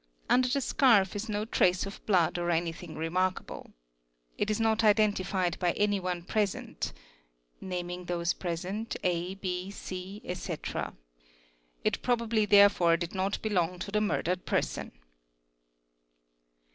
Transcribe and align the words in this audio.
Under 0.31 0.47
the 0.49 0.61
scarf 0.61 1.15
is 1.15 1.29
no 1.29 1.45
trace 1.45 1.85
of 1.85 2.03
blood 2.07 2.39
or 2.39 2.49
anything 2.49 2.95
remarkable. 2.95 3.71
It 4.35 4.49
is 4.49 4.59
not 4.59 4.79
indentified 4.79 5.59
by 5.59 5.73
anyone 5.73 6.23
present, 6.23 6.91
(naming 7.61 8.05
those 8.05 8.33
present, 8.33 8.95
A, 9.03 9.35
B, 9.35 9.69
C, 9.69 10.19
etc.); 10.25 10.95
it 11.83 12.01
probably 12.01 12.45
there, 12.45 12.67
fore 12.69 12.97
did 12.97 13.13
not 13.13 13.39
belong 13.43 13.77
to 13.77 13.91
the 13.91 14.01
murdered 14.01 14.47
person." 14.47 14.91